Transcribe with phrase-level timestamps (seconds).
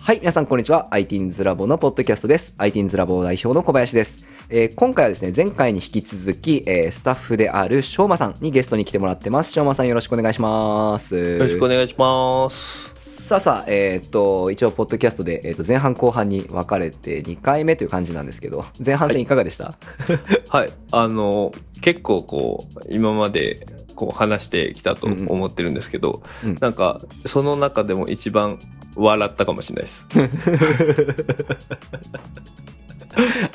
[0.00, 0.88] はい、皆さんこんにちは。
[0.90, 2.54] ITINS ラボのポッドキャストです。
[2.58, 4.24] ITINS ラボ代表の小林です。
[4.50, 9.52] えー今回はですね、前回に引き続き、えースタッフであるしょうまさんにゲストに来てもらってます。
[9.52, 11.16] しょうまさんよろしくお願いします。
[11.16, 12.92] よろしくお願いします。
[13.22, 19.74] さあさあ、えーっと、一応、ポッドキャストで、えーっと、前半後半に分かれて2回目という感じなんですけど、前半戦いかがでした、
[20.50, 20.72] はい。
[20.90, 23.66] あの、結構こう、今まで
[24.02, 28.58] こう話してきたと思ってるんですけど、うんうんなんか、その中でも一番
[28.96, 30.04] 笑ったかもしれないです。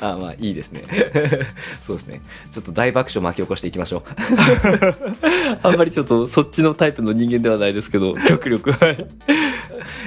[0.00, 0.84] あまあ、いいですね。
[1.82, 2.22] そうですね。
[2.50, 4.02] ちょっと大爆笑巻き起こしていきましょう。
[5.62, 8.72] あんまりちょっとそっちのタイプの人間ではないですけど、極力。
[8.72, 8.94] はい。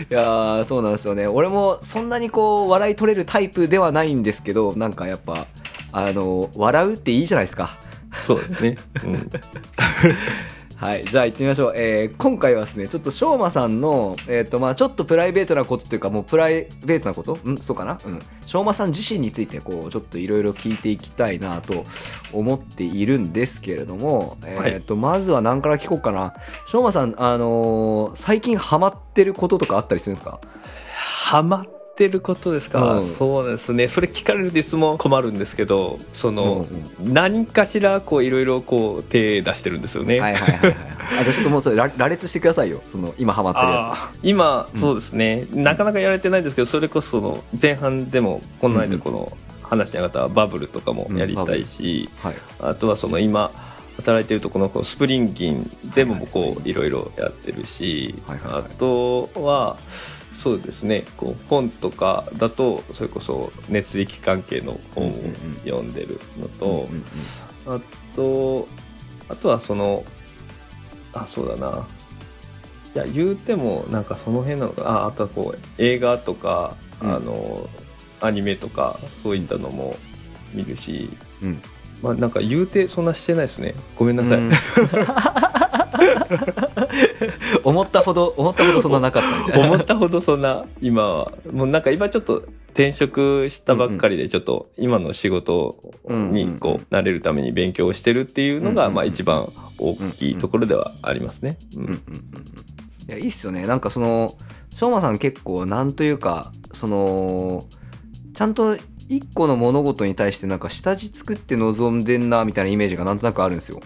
[0.09, 5.47] いやーそうなんですよね俺もそんなにこう笑い取れるタイプではないんですけどなんかやっぱ
[5.91, 7.77] あの笑うっていいじゃないですか
[8.11, 8.77] そうですね。
[9.03, 9.31] うん。
[10.75, 17.33] はいじゃあ行ってみましょう、えー今回はですねちょっとしょうまさんの、えーとまあ、ちょっとプライベートなことというかもうプライベートなこと？
[17.47, 17.99] んそうかな？
[18.03, 18.19] うん。
[18.47, 21.85] しょうまさん自身についてこうちょっといろいろ聞いていきたいなと
[22.33, 26.33] 思っているんですけれども、えーとまずは何から聞こうかな。
[26.65, 30.39] しょうまさんあのー最近ハマってることとかあったりするんですか？
[30.95, 33.87] ハマってることですか、うんそうですね。
[33.87, 36.65] それ聞かれるといつも困るんですけど、その、
[36.99, 40.19] うん何かしらこういろいろこう手出してるんですよね。
[40.19, 40.75] はいはいはいはい。
[41.19, 42.81] あじゃあちょっともうそれ羅羅列してくださいよ。
[42.89, 52.25] その今ハマってるやあー今、うんそうですねなかなかやられてないんですけどそれこそその前半でもこの間この話しなかったバブルとかもやりたいし、つ。
[52.25, 52.35] はい。
[52.59, 53.51] あとはその今
[53.97, 59.77] 働いてるとこのスプリンギンでもこういろいろやってるし、あとは
[60.41, 65.15] そうですねこう本とかだとそれこそ熱力関係の本を
[65.65, 66.87] 読んでるのと、
[67.67, 67.79] あ
[68.15, 68.67] と、
[69.29, 70.03] あとはその、
[71.13, 71.87] あ、そうだな。
[72.95, 74.89] いや、言うても、なんかその辺なのかな。
[74.89, 77.69] あ、あとはこう、映画とか、うんあの、
[78.19, 79.95] アニメとか、そういったのも
[80.53, 81.09] 見るし、
[81.41, 81.61] うん
[82.01, 83.75] まあなんか言うてそんなしてないですね。
[83.95, 84.39] ごめんなさい。
[84.39, 84.51] うん
[87.63, 89.67] 思ったほど、思ったほどそんななかったみたいな。
[89.67, 101.57] 思ったほどそんな、今は、もうなんか今ちょっと転職したばっかりで、ちょっと今の仕事にこう、慣れるために勉強をしてるっていうのが、まあ一番大きいところではありますね。
[101.75, 101.99] うんうんうんうんうん。
[101.99, 102.01] い
[103.07, 103.67] や、いいっすよね。
[103.67, 104.35] なんかその、
[104.75, 107.65] しょうまさん結構、なんというか、その、
[108.33, 108.77] ちゃんと
[109.09, 113.81] 一個の物事に対してなんか下地作って臨んでんな、みたいなイメージがなんとなくあるんですよ。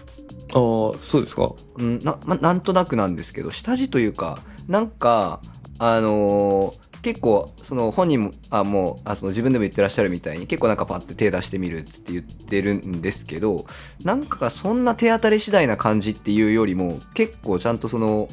[0.56, 1.52] ああ、そうですか。
[1.76, 5.40] うん、な、ま、なんとなくなんですけど、下地というか、なんか、
[5.78, 13.64] あのー結構、その本人も、あ、もう、あ、その自分でも言ってらっしゃるみたいに、結構なんかパッて手出してみるって言ってるんですけど、
[14.02, 18.28] なんかそんな手当たり次第な感じっていうよりも、結構ちゃんとその、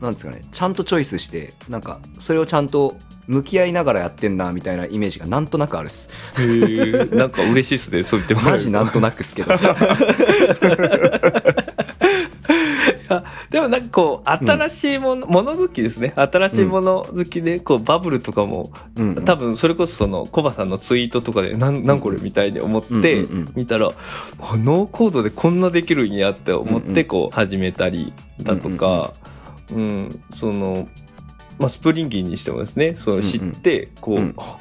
[0.00, 2.96] なんですかね、ちゃんとチョイスして、なんか、それをちゃんと
[3.26, 6.08] 向き合いながらやってんな、みたいなイメージがなんとなくあるっす。
[7.14, 9.52] なんか嬉しいですね、そう言ってもマジなんとなくっすけど。
[13.14, 16.14] あでもなんかこう、新しいもの、もの好きですね。
[16.16, 23.14] 新しいもの好きで、こう、 Bubble とかも、うん多分それこそその、コバさんのツイートとかで、なん、なんこれみたいに思ってうんうんう
[23.50, 26.94] ん、見たら、あノーコードでこんなできるんやって思っうんうん。
[26.94, 29.12] て、こう、始めたりだとか、
[29.70, 30.88] うん、その、
[31.58, 34.34] まあ、 Springin'にしてもですね、その知って、こう、うん。
[34.36, 34.58] あ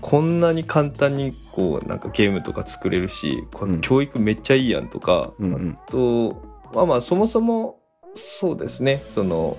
[0.00, 3.72] こんなに簡単にこうなんかゲームとか作れるしこうん。
[3.74, 5.78] れ教育めっちゃいいやんとか、うんうん。
[5.80, 6.42] あと
[6.74, 7.78] まあまあそもそも
[8.16, 9.56] そうですねその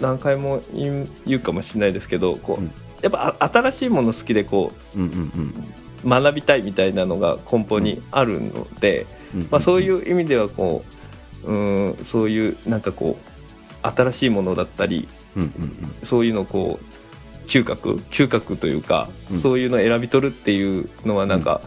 [0.00, 2.70] 何回も言うかもしれないですけどこう、うん。
[3.02, 5.52] やっぱあ新しいもの好きでこうんうん
[6.04, 9.48] う学びたいみたいなのが根本にあるので、うん。
[9.50, 10.82] まあ、そういう意味ではこ
[11.44, 16.06] ううんそういうなんかこう新しいものだったりうんうんうん。
[16.06, 21.60] そういうのをこう嗅覚嗅覚というか、うんそういうのを選び取るっていうのはなんか、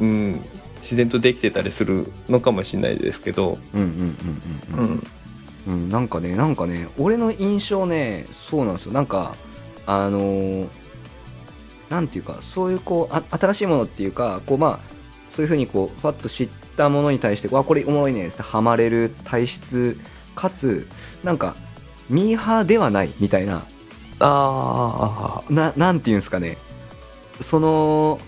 [0.00, 0.40] うん
[0.80, 4.94] 自然とできてたりするのかもしれないですけど、うんうんうんううんうん。
[4.94, 5.02] ん、
[5.68, 8.92] うん、なんかね、なんかね、俺の印象ね、そうなんですよ。
[8.92, 9.36] なんか、
[9.86, 10.68] あのー
[11.92, 14.92] なんていうか、そういうこう、あ新しいものっていうか、こう、まあ、
[15.30, 20.00] そういうふうにこう、ファッと知ったものに対して、わ、これおもろいね、ってハマれる体質、
[20.34, 20.88] かつ、
[21.22, 21.54] なんか、
[22.12, 23.64] ミーハーではないみたいな、
[24.20, 26.58] ああな、なんていうんですかね。
[27.40, 28.20] その、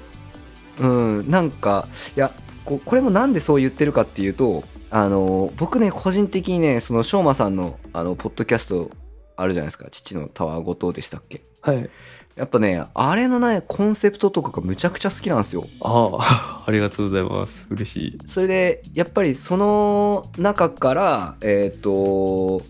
[0.81, 1.87] うん、なんか、
[2.17, 2.33] いや、
[2.65, 8.91] ここれもなんでそう言ってるかっていうと、あの、僕ね、個人的にね、その、しょうまさんの、あの、ポッドキャスト
[9.37, 9.87] あるじゃないですか。
[9.91, 11.91] 父のタワーごとでしたっけはい
[12.37, 15.69] やっぱね、あれのね、コンセプトとかがむちゃくちゃ好きなんですよ。
[15.81, 22.63] ああ ありがとうございます嬉しいそれで、やっぱりその中から、えっ、と、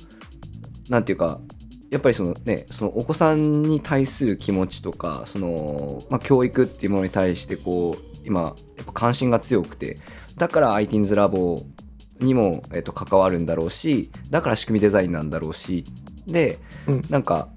[0.94, 1.40] なんていうか、
[1.90, 8.42] やっぱりそのねそのお子さんに対する気持ちとかその、まあ、教育っていうものに対してこう今
[8.76, 9.98] やっぱ関心が強くて
[10.36, 11.62] だから ITINS ラボ
[12.18, 15.84] にも、えっと、関わるんだろうしだから仕組みデザインなんだろうし
[16.26, 16.58] で、
[16.88, 17.04] うん。
[17.10, 17.48] なんか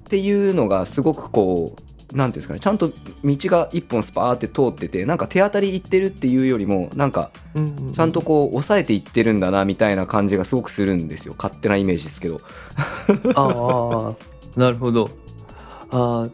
[0.00, 1.85] っていうのがすごくこう
[2.16, 7.30] なんていうんですかねちゃんと道が一本スパーって通っててなんか手当たりいってるっていうよりもなんか
[7.92, 11.34] ちゃんとこう抑えていってるんだなみたいな感じがすごくするんですよ。
[11.36, 12.40] 勝手なイメージですけど。
[13.34, 14.14] あ
[14.56, 15.10] あなるほど。
[15.90, 16.28] ああ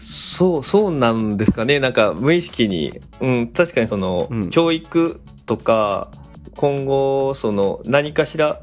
[0.00, 1.78] そうそうなんですかね。
[1.78, 4.50] なんか無意識に、うん、確かにその、うん。
[4.50, 6.10] 教育とか
[6.56, 8.62] 今後その何かしら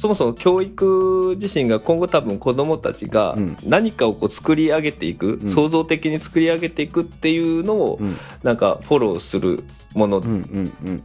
[0.00, 3.56] そもそも教育自身が今後多分子どもたちがうん。
[3.66, 5.48] 何かをこう作り上げていく、うん。
[5.48, 8.16] 創造的に作り上げていくっていうのをうん。
[8.44, 9.64] なんかフォローする
[9.94, 10.22] もの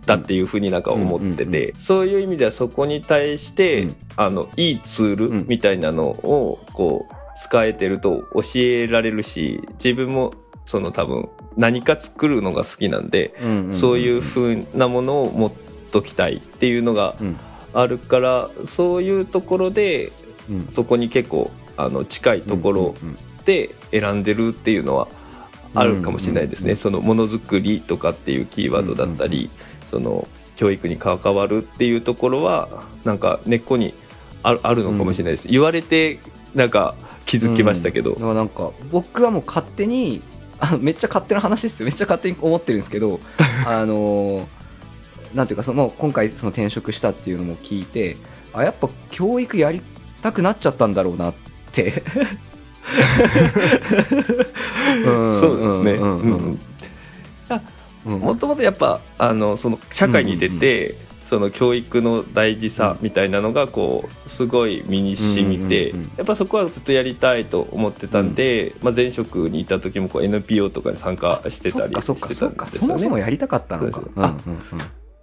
[0.06, 3.96] だっていうふうになんか思ってて、うんそういう意味ではそこに対して、うん。
[4.16, 10.36] あのいいツーうんルみたいなのをこう使えてると教えられるし自分も
[10.66, 13.34] その多分何か作るのが好きなんで、
[13.74, 15.52] そういうふうなものを持っ
[15.92, 17.38] ときたいっていうのがうん
[17.74, 20.12] あるからそういうところで
[20.50, 20.70] うん。
[20.74, 25.08] そこに結構あの近いところうんで選んでるっていうのは
[25.76, 26.78] あるかもしれないですね、うんうんうん。
[26.78, 29.50] そのものづくりとかっていうキーワードだったり、
[29.90, 32.70] その教育に関わるっていうところは
[33.04, 33.94] なんか根っこに
[34.44, 36.20] あるあるのかもしれないです、言われて
[36.56, 36.96] なんか
[37.26, 40.22] 気づきましたけど、だからなんか僕はもう勝手に
[40.60, 41.86] あのめっちゃ勝手な話ですよ。
[41.86, 43.20] めっちゃ勝手に思ってるんですけど
[43.68, 44.46] あのー
[45.34, 48.18] なんていうかその今回その転職したっていうのも聞いて
[48.54, 49.82] あやっぱ教育やり
[50.22, 51.34] たくなっちゃったんだろうなっ
[51.72, 52.04] て。
[55.06, 56.18] うんそうですね、うん。
[56.20, 56.34] うん。
[56.34, 56.60] うん。
[58.06, 60.96] うんもともとやっぱあのその社会に出て、
[61.26, 66.12] その教育の大事さみたいなのがこうすごい身に染みて、うんうんうん。
[66.18, 72.80] やっぱそこはずっとやりたいと思ってたんで、まあ、前職にいた時もこう NPO とかに参加してたりしてそっかそっかそっか。
[72.80, 74.02] そたんですよねもそもやりたかったのか。
[74.16, 74.62] うん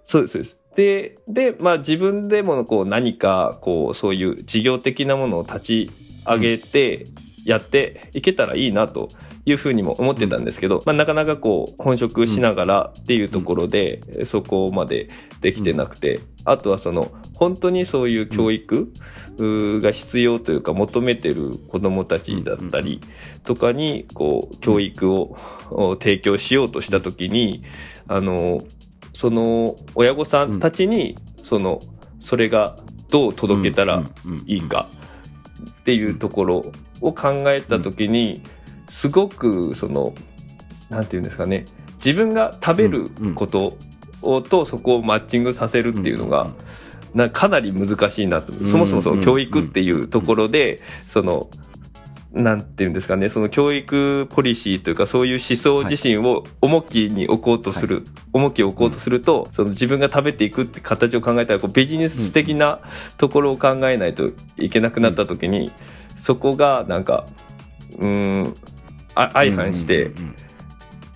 [0.03, 0.57] そうですそうです。
[0.75, 5.91] でで、まあ、自分でもこう何かこうそういう事業的なものを立ち
[6.25, 7.07] 上げて
[7.45, 9.09] やっていけたらいいなと
[9.45, 15.09] いうふうにも思ってたんですけど、まあ、なかなかこう本職しながらっていうところで、そこまで
[15.41, 18.93] できてなくて、あとはその本当にそういう教育
[19.39, 23.01] が必要というか求めてる子どもたちだったり
[23.43, 25.37] とかにこう教育を
[25.71, 27.63] お提供しようとした時に
[28.07, 28.61] あの
[29.13, 31.81] その親御さんたちにその
[32.19, 32.77] それが
[33.09, 34.03] どう届けたら
[34.45, 34.87] いいか
[35.81, 36.71] っていうところ
[37.01, 38.41] を考えた時に
[38.89, 40.13] すごくその
[40.89, 41.65] なんていうんですかね
[41.95, 43.77] 自分が食べること
[44.21, 46.51] をとそこをマッチングさせるっていうのが
[47.13, 48.53] なかなり難しいなと。
[48.53, 51.49] うんそもそもその教育っていうところでその
[52.33, 62.79] なんていうんですかねその教育ポリシーというかそういう思想自身を重きに置こうとする、重きを置こうとすると、その自分が食べていくって形を考えたらこうビジネス的な
[63.17, 65.71] ところを考えないといけなくなった時に、
[66.15, 67.27] そこがなんか
[67.97, 68.55] うーん
[69.15, 70.35] あ相反して、うんうんうん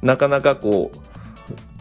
[0.06, 0.92] なかなかこ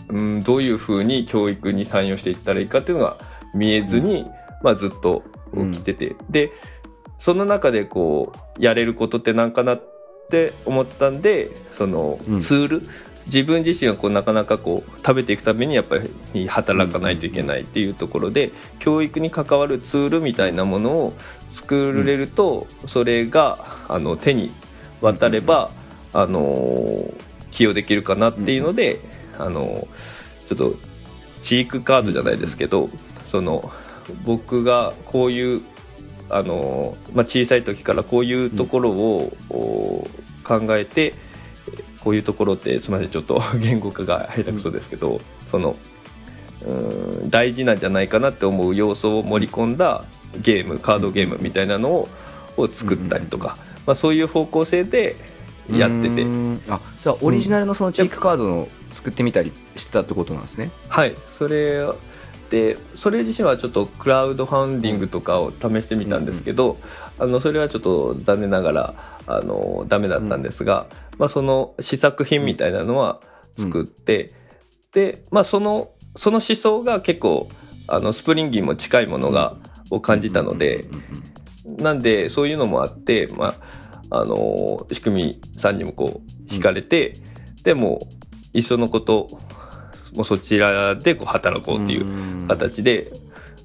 [0.09, 3.19] う、うん、どういうふうに教育に参与していったらいいかっていうのが
[3.55, 4.26] 見えずに、
[4.62, 5.23] まあ、ずっと
[5.73, 6.50] 起きてて、で
[7.18, 9.83] その中でこうやれることって何かなっ
[10.30, 12.40] て思ったんでそのうん。
[12.40, 12.88] ツール、
[13.26, 15.97] 自分自身がこうなかなかこう食べていくためにやっぱ
[16.35, 21.12] り働かないといけないっていうところで、教育に関わるツールみたいなものを
[21.52, 24.50] 作れると、それがあの手に
[25.00, 25.71] 渡れば、
[26.12, 27.12] あの
[27.50, 29.00] 起用できるかなっていうので、
[29.38, 29.88] あの
[30.47, 30.75] ちょっと
[31.42, 32.90] チークカードじゃないですけど、
[33.26, 33.73] その
[34.25, 35.62] 僕がこういう
[36.31, 40.09] あの、まあ、小さい時からこういうところを、お
[40.45, 41.14] 考えて
[42.00, 45.76] こういうところってすみませんちょっと 言語化が下手くそですけど、その
[46.66, 50.04] うん大事なんじゃないかなって思う要素を盛り込んだ
[50.40, 52.09] ゲームカードゲームみたいなのを
[52.57, 55.16] を作ったりとか、まあ、そういう方向性で
[55.71, 56.26] やってて。
[56.69, 60.71] あじゃあオリジナルのそのチークカードの作ってみたりしてたってことなんですね。
[60.88, 61.14] はい。
[61.38, 61.85] それ
[62.51, 66.79] でそれ自身はちょっとクラウドファンディングとかを試してみたんですけど、
[67.19, 70.87] あのそれはちょっと残念ながらあのダメだったんですが、
[71.19, 73.21] まあ、その試作品みたいなのは
[73.57, 74.35] 作って、
[74.93, 77.49] で、まあ、そのその思想が結構
[77.89, 79.57] あのスプリンギーも近いものが、
[79.91, 80.87] を感じたので、
[81.65, 83.55] なんでそういうのもあって、ま
[84.11, 87.21] あ、あの仕組みさんにもこう惹かれて、
[87.63, 88.09] でも
[88.53, 89.41] いっそのこと
[90.14, 92.49] もうそちらでこう働こうっていううん。
[92.49, 93.12] 形で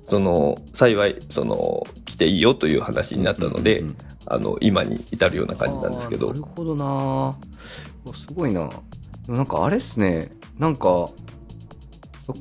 [0.10, 3.84] その幸いその来ていいよという話になったので、
[4.25, 6.27] あの今に至るような感じなんですけど。
[6.29, 7.36] なるほどな。
[8.06, 8.68] おすごいな。
[8.68, 10.32] でもなんかあれっすね。
[10.58, 11.10] なんか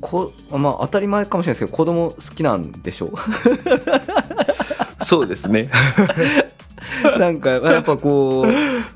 [0.01, 3.13] こまあ当たり前かもしれないですけど子供好きなんでしょ
[5.01, 5.71] そうですね
[7.19, 8.45] なんかやっぱこ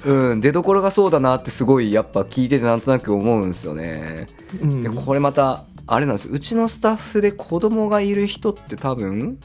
[0.06, 4.28] う、うん、出どころがそうだなってすごいやっぱ聞いててなんとなく思うんですよね。
[4.62, 9.38] うんでこれまたあれなんですようちのスタッフで子供がいる人って多分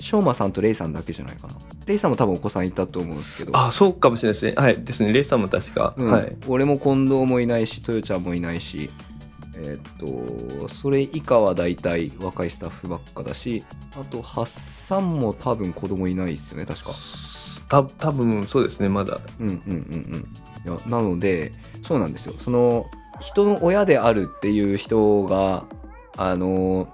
[0.00, 1.54] しょうまさんとレイさんだけじゃないかな。
[1.86, 3.56] レイさんも多分お子さんいたと思うんですけど。
[3.56, 8.90] あそうかもしれないですねはいですねレイさんも確か、うんはい俺も近藤もいないし、トヨちゃんもいないし、
[9.58, 16.90] えーっと、それ以下は大体若いスタッフばっかだし、あと、ハッサンも多分子供いないっすよね、確か。
[17.68, 19.72] た多分そうですねまだうんうんうんう
[20.16, 20.28] ん。
[20.66, 22.32] いや、なので、そうなんですよ。
[22.32, 22.86] その、
[23.20, 25.64] 人の親であるっていう人が、
[26.16, 26.88] あの、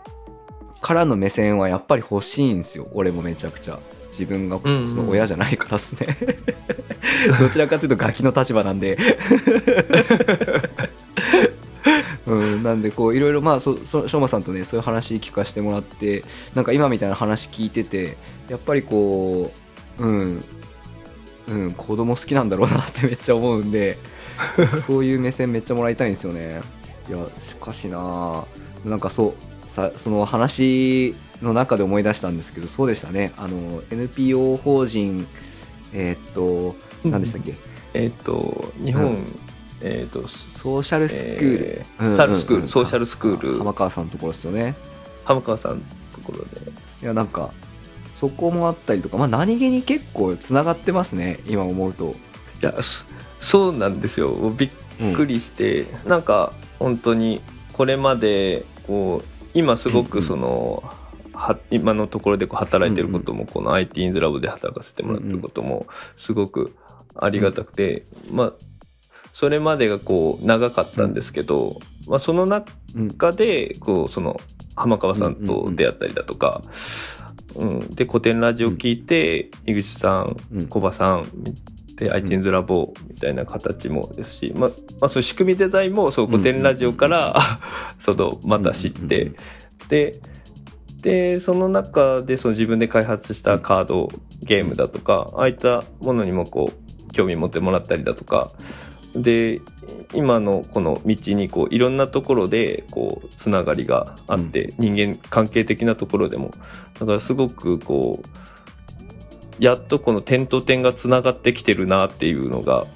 [0.82, 2.88] からの目線はやっぱり欲しいんですよ。
[2.92, 3.78] 俺もめちゃくちゃ。
[4.10, 6.16] 自分がその親じゃないからっすね。
[7.40, 8.98] どちらかというとガキの立場なんで。
[12.26, 16.24] うん、なんでこういろいろまあそそしょうまさんとねそういう話聞かせてもらって
[16.54, 18.16] なんか今みたいな話聞いてて
[18.48, 19.50] やっぱりこ
[19.98, 20.44] ううん
[21.48, 23.98] うん子供好きなんだろうなってめっちゃ思うんで
[24.86, 26.60] そういう目線めっちゃもらいたいんですよね。
[27.08, 28.44] いやしかしな
[28.84, 29.34] なんかそ
[29.66, 33.32] うさその話の中で思い出したんですけどそうでしたね。
[33.36, 35.26] あの NPO 法人
[35.92, 37.54] えーっと何でしたっけ、
[37.94, 39.24] えっ、と日本、うん。
[39.80, 42.38] えっ、とソーシャルスクール、えうんうんうんサル。
[42.38, 43.58] スクールソーシャルスクール。
[43.58, 44.74] 浜川さんのところですよね。
[45.24, 45.80] 浜川さんの
[46.14, 46.70] ところで。
[47.02, 47.50] いやなんか
[48.22, 52.14] そこもあったりとかまあ何気に結構つながってますね今思うと。
[52.62, 53.04] いやそ
[53.40, 54.54] そうなんですよ。
[54.56, 54.70] びっ
[55.16, 60.84] くりして、なんか本当にこれまでこう今すごくその、
[61.34, 66.76] は今のところでこう働いてることも、この IT インズラボで働かせてもらってることもすごく
[67.16, 68.52] ありがたくて、まあ
[69.32, 74.40] それまでがこう長かったんですけど、まあ、その中でこうその
[74.76, 76.62] 浜川さんと出会ったりだとか、
[77.54, 77.94] うん。
[77.94, 80.66] で古典ラジオ聞いて、井口さんうん。
[80.68, 81.24] 小葉さん
[81.96, 84.70] で iTunes ラボみたいな形もですし、まあ
[85.00, 87.34] まあ、そういう仕組みデザインもそう古典ラジオから、
[87.98, 89.36] そのまた知って、うんうん
[89.88, 90.20] で
[91.02, 94.08] でその中でその自分で開発したカード
[94.40, 98.52] ゲームだとかああいったものにもこう興味持ってもらったりだとか
[99.14, 99.60] で
[100.14, 106.52] 今のこの道にこういろんなところでこうつながりがあって、人間関係的なところでも。
[106.98, 112.86] だからすごくこうやっとこの点と点がつながってきてるなっていうのが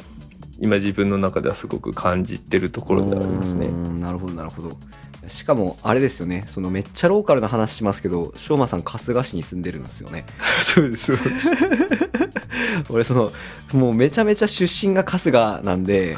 [0.58, 3.68] 今自分の中ではすごく感じてるところでありますね。
[4.00, 4.76] なるほどなるほど。
[5.28, 6.44] しかもあれですよね。
[6.46, 10.24] そのめっちゃローカルな話しますけどしょうまさん春日市に住んでるんですよね。
[10.62, 12.25] そうですそうです
[12.90, 13.30] 俺その
[13.72, 16.16] もうめちゃめちゃ出身が春日なんで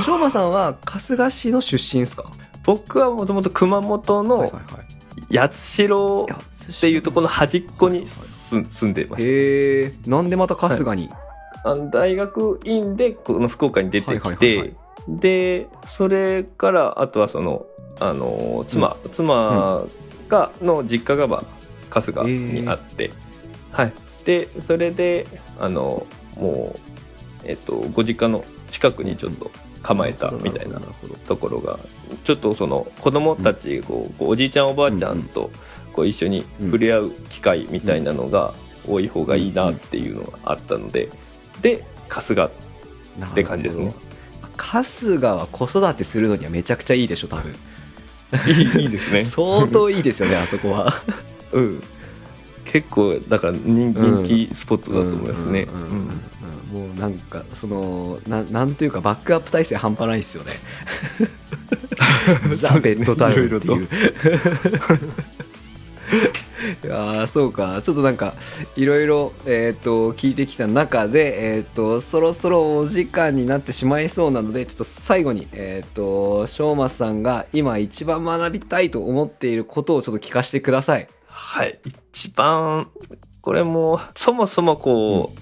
[0.00, 2.24] しょうまさんは春日市の出身ですか？
[2.64, 4.58] 僕はもともと熊本はいのはいは
[5.30, 5.36] い。
[5.36, 9.94] 八代っていうところの端っこに住住んでましたへえ。
[10.06, 11.10] なんでまた春日に、
[11.64, 14.74] あの大学院でこの福岡に出てきはいはいはいはてい。
[15.08, 17.66] でそれからあとはその
[17.98, 19.84] あの妻、妻
[20.28, 21.44] がの実家がまあ
[21.90, 23.10] 春日にあって、
[23.70, 23.92] はい
[24.24, 25.26] でそれで
[25.58, 26.80] あのもう
[27.44, 29.50] えっとご実家の近くにちょっと
[29.82, 30.80] 構えたみたいな
[31.26, 31.78] ところが
[32.24, 35.50] ちょっとその子供たちこうこうおじいちゃんおばあちゃんと
[35.92, 38.54] こう一緒に触れ合う機会みたいなのが
[38.88, 41.08] 多い方がいいなっていうのがあったので
[41.60, 43.94] で春日って感じですね。
[44.56, 47.54] 春日は子育てするのにはめちゃくちゃいいでしょ多分。
[48.78, 49.22] いいですね。
[49.22, 50.92] 相当いいですよねあそこは。
[51.52, 51.82] うん
[52.72, 53.92] 結構だから人
[54.26, 55.66] 気スポットだと思いますね。
[56.72, 60.52] もうなんかそのななんというかバックアップ体制半端ないですよね。
[62.56, 63.88] ザ・ベッドタウンっていう。
[66.84, 67.82] いやーそうか。
[67.82, 68.34] ちょっとなんか
[68.76, 81.08] いろいろえっ、と聞いてきた中でえっ、とそろそろお時間になってしまいそうなのでちょっと最後にえっ、としょうまさんが今一番学びたいと思っていることをちょっと聞かせてください。
[81.26, 81.78] はい。
[81.84, 81.96] 一
[82.34, 82.88] 番
[83.40, 85.38] これもそもそもこう、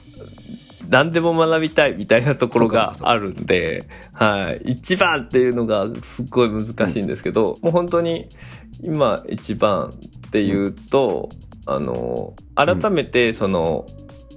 [0.89, 8.29] 何でも学びたいみたいなところがあるんで、はい、一番っていうのがすっごい難しいんですけど、もう本当に
[8.83, 9.93] 今一番
[10.29, 11.29] っていうと、
[11.67, 13.87] あの改めてその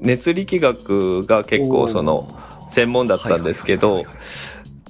[0.02, 2.28] 熱力学が結構その
[2.70, 4.04] 専門だったんですけど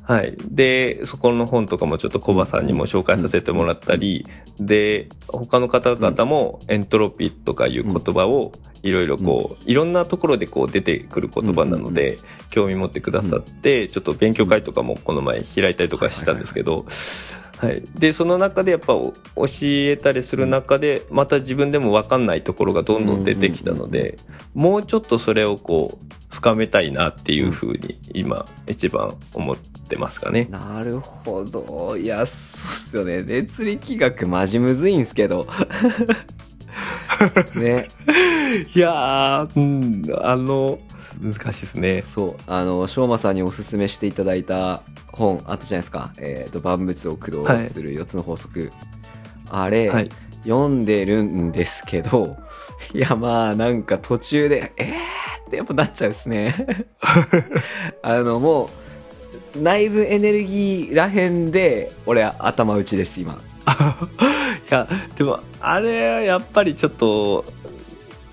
[0.05, 0.35] はいはいはいはいはい。
[0.51, 4.27] で、そこの本とかもちょっとコバさんにも紹介させてもらったり、
[4.59, 12.19] で、他の方々もエントロピーとかいう言葉をいろいろこう、いろんなところでこう出てくる言葉なので、
[12.49, 16.85] 興味持ってくださって、ちょっと勉強会とかもこの前開いたりとかしたんですけど、はい。
[17.95, 24.17] で、その中でやっぱお教えたりする中で、また自分でも分かんないところがどんどん出てきたので、
[24.53, 30.47] もうちょっとそれをこう、深めたいなっていうふうに今一番思ってますかね。
[30.49, 31.95] なるほど。
[31.95, 33.21] いや、そうっすよね。
[33.21, 35.47] 熱力学マジむずいんすけど。
[37.55, 37.87] ね。
[38.73, 40.79] いやー、うん、あの、
[41.23, 42.01] 難しいですね。
[42.01, 42.35] そう。
[42.47, 46.11] あの、しょうまさんにおすすめしていただいた本あったじゃないですか。
[46.17, 48.71] えっ、と、万物を駆動する4つの法則。
[49.49, 50.09] あれ、はい。
[50.43, 52.35] 読んでるんですけど、
[52.93, 54.93] いや、まあ、なんか途中で、えー
[55.47, 56.53] ってやっぱなっちゃうですね。
[58.01, 58.69] あの、も
[59.55, 63.33] う、内部エネルギーらへんで、俺、頭打ちです、今。
[64.69, 67.45] いや、でも、あれはやっぱりちょっと、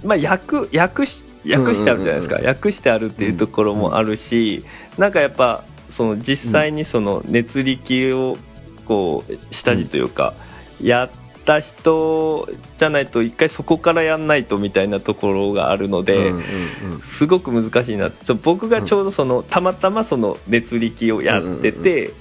[0.02, 2.36] まあ、訳、訳し、訳してあるじゃないですか。
[2.36, 4.64] うん訳してあるっていうところもあるし、
[4.98, 8.38] なんかやっぱ、その実際にその熱力を、
[8.86, 10.34] こう、下地というか、
[10.82, 11.10] やっ
[11.44, 17.00] た人じゃないと一回そこからやんないとみたいなところがあるので、うんうんうん。
[17.02, 22.12] すごく難しいなちょ僕がちょうどその、たまたまその熱力をやってて、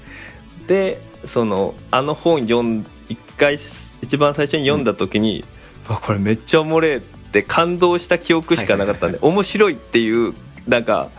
[0.68, 3.60] でそのあの本読ん一回
[4.02, 5.44] 一番最初に読んだ時に、
[5.90, 10.34] うわこれめっちゃおもれえって感動した記憶しかなかったんで、面白いっていう
[10.68, 11.10] なんか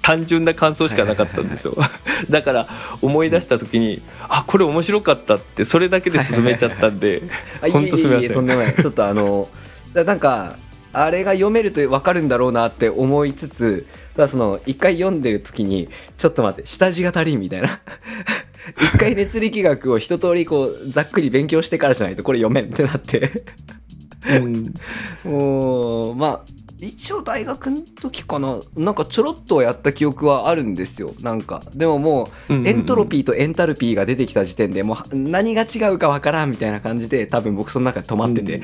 [0.00, 1.74] 単純な感想しかなかったんですよ。
[2.30, 2.68] だから
[3.02, 7.22] 思い出した時に、あこれ面白かったってそれだけで進めちゃったんで
[7.72, 8.32] 本当すみません。
[8.32, 8.74] とんでもない。
[8.74, 9.48] ちょっとあの
[9.92, 10.56] だなんか
[10.92, 17.80] あれが読めると分かるんだろうなって思いつつただその一回読んでる時にちょっと待って下地が足りんみたいな。
[18.80, 23.44] 一回熱力学を一通りこうざっくり勉強してからじゃないとこれ読めんってなって
[24.26, 24.74] うん。
[25.24, 26.40] もうまあ
[26.78, 28.60] 一応大学の時かな。
[28.76, 31.14] なんかちょろっとはやった記憶はあるんですよ。
[31.20, 31.62] なんか。
[31.74, 32.66] でももうんうんうん。
[32.66, 38.62] うエントロピーとエンタルピーが出てきた時点でもう何が違うかわからんみたいな感じで多分僕その中で止まってて、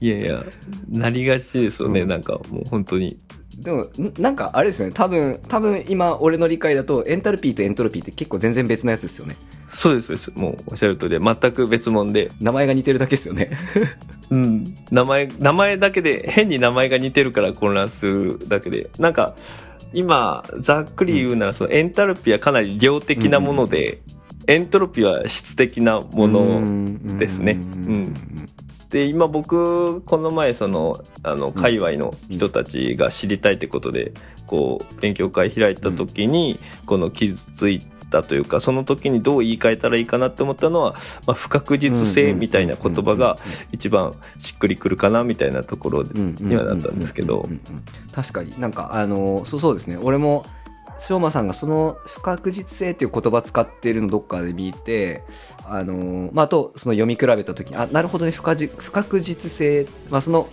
[0.00, 0.44] いやいや
[0.90, 2.08] なりがちですよね、うん。
[2.08, 3.16] なんかもう本当に。
[3.56, 4.92] でもんなんかあれですよね。
[4.94, 9.36] 多分多分今俺の理解だとエンタルピーとエントロピーって結構全然別のやつですよね
[9.76, 10.32] そうですそうです。
[10.34, 13.50] もうおっしゃる通りで全く別物で、名前が似てるだけですよね。
[14.30, 18.88] うん、名前名前だけで変に名前が似てるから混乱するだけで。
[18.98, 19.36] なんか
[19.92, 24.00] 今ざっくり言うなら、そのエンタルピーはかなり量的なもので、
[24.46, 27.52] エントロピーは質的なものですね。
[27.52, 28.14] うん。
[28.88, 34.12] で今僕この前そのあの界隈の人たちが知りたいってことで
[34.46, 40.92] こう勉強会開いた時にこの気づいたというかその時にどう言い換えたらいいかなって思ったのは、
[41.26, 43.38] まあ、不確実性みたいな言葉が
[43.72, 47.48] 一番しっくりくるかなみたいなところにはなったんですけど。
[48.12, 49.98] 確かになんかあのそうそうですね。
[50.00, 50.46] 俺も
[50.98, 55.22] しょうまさんがその不確実性っていう言葉使ってるのどっかで見て
[55.66, 58.30] あのまああとその読み比べた時にあなるほどね。
[58.30, 59.86] 不確不確実性。
[60.08, 60.48] まあその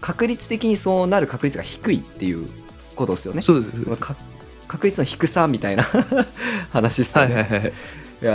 [0.00, 2.48] 確率的にそうなる確率が低いっていう
[2.96, 3.42] ことですよね。
[3.42, 3.84] そうです
[4.72, 5.84] 確率の低さみたいな
[6.72, 7.72] 話ですよね、はいはいはい。
[8.22, 8.32] いや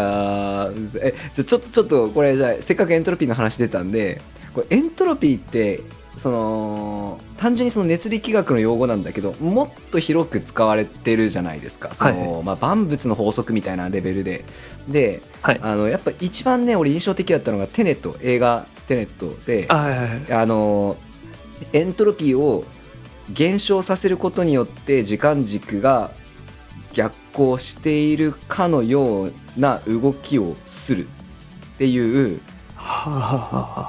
[0.70, 4.22] ーえじゃあちょっとちょっとこれじゃあせっかくエントロピーの話出たんで
[4.54, 5.82] これエントロピーって
[6.18, 11.90] その単純にその熱力学の用語なんだけどもっと広く使われてるじゃないですか。
[11.96, 14.46] その、はいまあ、万物の法則みたいなレベルで。
[14.88, 15.60] ではい。
[15.64, 20.98] あのやっぱ一番ね俺印象的だったのがテネット映画テネットであの
[21.74, 22.64] エントロピーを
[23.32, 26.12] 減少させることによって時間軸が
[26.98, 32.42] 逆行しているかのような動きをするっていう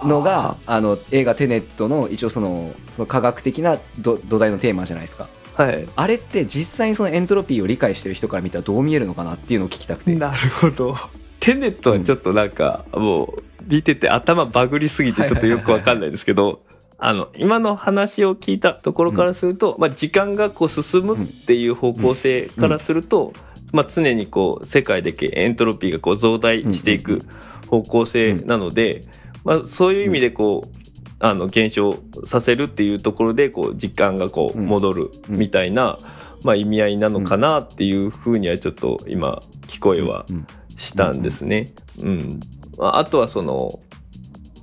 [0.05, 5.27] のがあの映画「テネット」の一応そのその科学的など土台のテーマじゃないですか。
[5.55, 5.89] はい。
[5.97, 10.15] あれって実際にそのエントロピーを理解してる人から見たらどう見えるのかなっていうのを聞きたくて。
[10.15, 10.95] なるほど。
[11.41, 16.61] テネットはちょっとなんか、もう見てて頭バグりすぎてちょっとよくわかんないですけど、
[16.99, 23.33] あの今の話を聞いたところからすると、まあ、時間がこう進むっていう方向性からすると、
[23.73, 27.23] まあ、常にこう世界でエントロピーがこう増大していく
[27.69, 29.05] 方向性なので、
[29.45, 30.79] まあ、そういう意味でこう
[31.21, 35.99] あの減少させるっていうところでこう時間がこう戻るみたいな、
[36.43, 40.47] まあ、意味合いなのかなっていうふうにはちょっと今聞こえはうん。
[40.79, 41.73] したんですね。
[42.01, 42.41] うん。
[42.79, 43.81] ああとはその、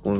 [0.04, 0.14] うん、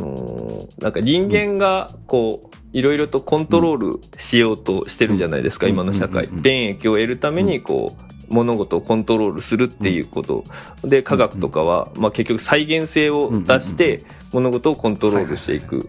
[0.79, 5.73] なんか人間がこう、いろいろとコントロールしようとしてるじゃないですか、うん。
[5.73, 6.25] 今の社会。
[6.25, 6.43] うんうんうん。
[6.43, 10.45] 便益を得るためにこう、物事をコントロールするっていうこと、
[10.83, 15.89] で科学とかは、まあ、結局再現性を出して物事をコントロールしていく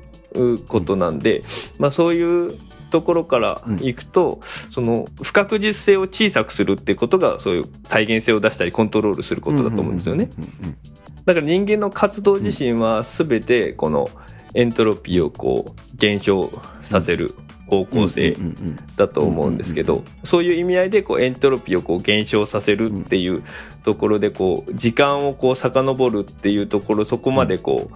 [0.67, 1.43] ことなんで、
[1.79, 2.51] まあ、そういう
[2.91, 10.29] ところからいくと、その不確実性を小さくするっていうことがそういう再現性を出したりコントロールすることだと思うんですよね。
[10.37, 10.77] うんうんうんうん。
[11.25, 14.09] だから人間の活動自身は全てこの
[14.53, 16.49] エントロピーをこう減少
[16.83, 17.35] させる
[17.67, 18.37] 方向性
[18.95, 23.43] だと思うんですけどそういう意味合いでこうエントロピーをこう減少させるっていう
[23.83, 27.95] ところでこう時間をこう遡るっていうところそこまでこう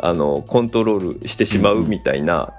[0.00, 2.52] あのコントロールしてしまうみたいな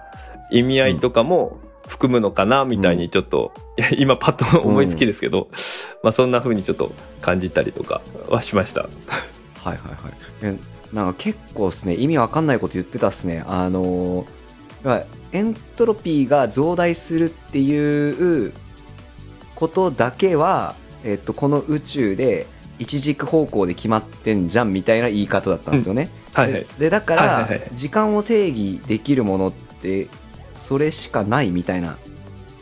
[0.52, 5.50] 意味合いとかも含むのかなみたいにちょっといや今パッと思いつきですけど
[6.04, 8.82] まあそんな風にちょっと感じたりとかはしました。
[8.82, 8.90] はい
[9.66, 13.44] はいはいなんか結構ですね意味わかんないこと言ってたっすね。
[13.48, 18.54] あのーエントロピーが増大するっていう
[19.56, 22.48] ことだけは、えっと、この宇宙で
[22.80, 26.62] 一軸方向で決まってんじゃんみたいな言い方だったんですよね、はいはい。
[26.62, 27.70] ででだから、はいはいはい。
[27.74, 30.08] 時間を定義できるものって
[30.56, 31.98] それしかないみたいな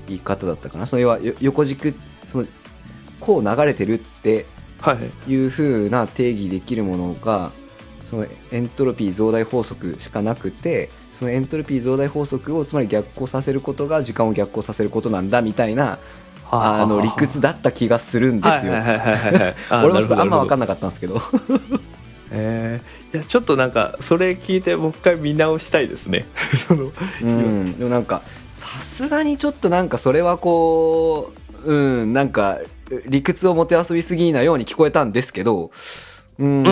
[0.08, 0.88] 言い方だったかな。
[0.88, 1.94] それはよ横軸
[2.32, 2.46] その
[3.20, 4.46] こう流れてるって
[4.82, 5.32] はいはい。
[5.32, 7.52] いう風な定義できるものが
[8.10, 16.00] そのエントロピー増大法則しかなくてそのエントロピー増大法則をつまり逆行させることが時間を逆行させることなんだみたいな
[16.50, 18.74] あの理屈だった気がするんですよ。
[19.72, 21.20] 俺もちょっとあんま分かんなかったんですけど。
[22.32, 26.26] えーいやちょっとなんかそれ聞いてもう一回見直したいですね。
[27.22, 27.78] うん。
[27.78, 31.32] でもなんかさすがにちょっとなんかそれはこ
[31.66, 32.60] ううんなんか
[33.06, 35.72] 理屈をもてあそびすぎなように聞こえたんですけど
[36.40, 36.64] うん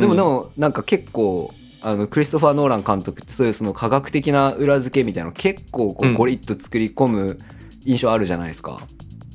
[0.00, 7.38] でもでもなんか結構あのクリストファー・ノーラン監督ってそういうその科学的な裏付けみたいなの結構こううんゴリッと作り込む
[7.84, 8.78] 印象あるじゃないですか。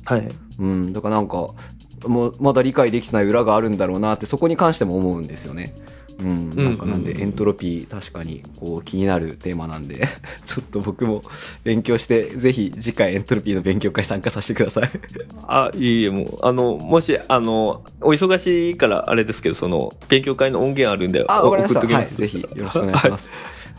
[0.04, 1.48] はいうん、だからなんか
[2.06, 5.74] もうまだ理解できてない裏があるんだろうなってそこに関しても思うんですよね。
[6.20, 10.08] うん、なんかなんでエントロピー確かにこう気になるテーマなんで
[10.44, 11.22] ちょっと僕も
[11.62, 14.90] 勉強してぜひ次回エントロピーの勉強会参加させてください。
[15.46, 23.30] あいいえもうあのもしあのお忙しいからあれですけどその勉強会の音源あるんであ、送っときますぜひよろしくお願いします。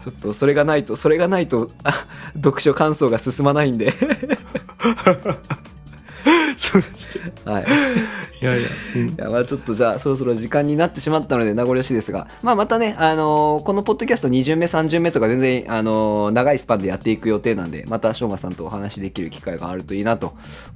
[0.04, 1.92] ちょっとそれがないとそれがないとあ
[2.36, 3.94] 読書感想が進まないんで。
[7.46, 7.64] はい。
[8.42, 9.10] いやいや、うん。
[9.10, 20.36] いやまあちょっとじゃあそろそろ時間になってしまったので名残惜しいですが、まあ、またね、あのーこのポッドキャスト2巡目3巡目とか全然、あのー長いスパンでやっていく予定なんでまたしょうがさんとお話しできる機会があるといいなと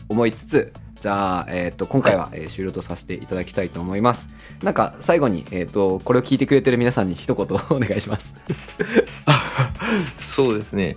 [0.10, 4.30] 思いつつじゃあ、えー、と今回は、えー終了とさせていただきたいと思います。
[4.62, 8.34] なんか最後に、えー、とこれを聞いてくれてる皆さんに一言 お願いします。
[10.20, 10.96] そうですね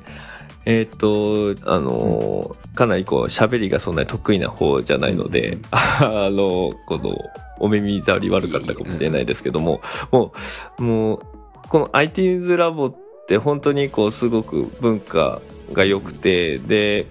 [0.67, 7.17] えーっとあのかなりこう喋りがそんなに得意な方じゃないので、 あのこの
[7.59, 10.33] お耳障り悪かったかもしれないですけどもも
[10.79, 11.21] うもう
[11.69, 12.95] この IT's ラボっ
[13.27, 15.41] て本当にこうすごく文化
[15.73, 17.07] が良くてで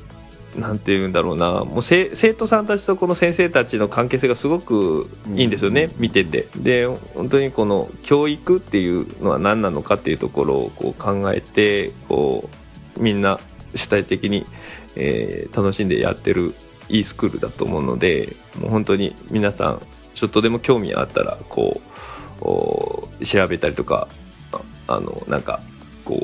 [0.56, 6.02] なんて言うんだろうなもう生生徒さんたちとこの先生たちの関係性がすごくいいんですよね、うん。
[6.02, 6.48] 見てて。
[6.58, 12.64] で本当にこの教育っていうのは何なのかっていうところをこう考えてこう
[12.97, 13.39] みんな
[13.75, 14.45] 主体的に、
[14.95, 16.53] えー楽しんでやってる
[16.89, 19.81] いいスクールだと思うのでもう本当に皆さん
[20.13, 21.81] ちょっとでも興味あったらこ
[22.41, 24.08] うお調べたりとか
[24.88, 25.62] ああのなんか
[26.03, 26.21] こ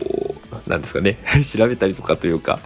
[0.65, 1.17] うなんですかね
[1.57, 2.59] 調べたりとかというか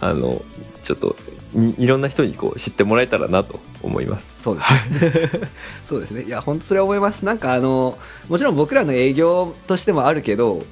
[0.00, 0.42] あの
[0.82, 1.16] ちょっと
[1.54, 4.32] いいろんな人にこう知ってもらえたらなと思います。
[4.36, 5.30] そうですね。
[5.84, 6.22] そうですね。
[6.22, 7.24] いや、本当それは思います。
[7.24, 10.62] なんかあの、もちろん僕らの営業としてもあるけど、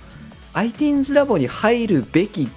[0.55, 2.49] ITINS ラボに入るべき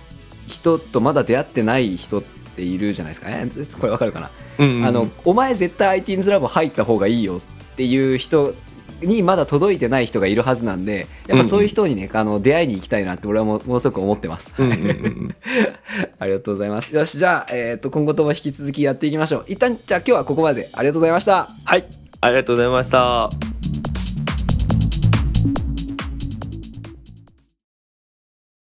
[0.52, 2.24] 人とまだ出会ってない人っ
[2.56, 3.30] ているじゃないですか。
[3.32, 3.48] え
[3.80, 8.54] これわかるかな、うんあの、お前絶対 ITINS ラボ入った方がいいよっていう人
[9.02, 14.54] にまだ届いてない人がいるはずなんで、やっぱそういう人にね、あの、出会いに行きたいなって俺はもものすごく思ってます。
[14.58, 15.36] うんうんうんうん
[16.20, 16.94] ありがとうございます。
[16.94, 19.46] よし、じゃあ、えっ、と、今後とも引き続きやっていきましょう。
[19.48, 21.48] 一旦、じゃあ今日はここまでありがとうございました。
[21.66, 21.86] はい
[22.24, 23.51] ありがとうございました。